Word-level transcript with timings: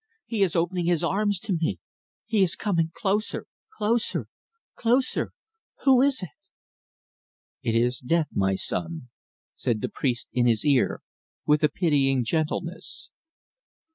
He 0.25 0.41
is 0.41 0.55
opening 0.55 0.87
his 0.87 1.03
arms 1.03 1.39
to 1.41 1.53
me. 1.53 1.77
He 2.25 2.41
is 2.41 2.55
coming 2.55 2.89
closer 2.91 3.45
closer. 3.77 4.25
Who 5.83 6.01
is 6.01 6.23
it?" 6.23 6.31
"It 7.61 7.75
is 7.75 7.99
Death, 7.99 8.29
my 8.33 8.55
son," 8.55 9.09
said 9.55 9.79
the 9.79 9.89
priest 9.89 10.29
in 10.33 10.47
his 10.47 10.65
ear, 10.65 11.01
with 11.45 11.61
a 11.63 11.69
pitying 11.69 12.23
gentleness. 12.25 13.11